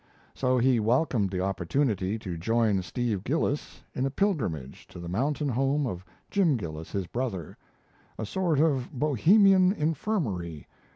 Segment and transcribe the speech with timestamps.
[0.33, 5.49] So he welcomed the opportunity to join Steve Gillis in a pilgrimage to the mountain
[5.49, 7.55] home of Jim Gillis, his brother
[8.17, 10.65] a "sort of Bohemian infirmary."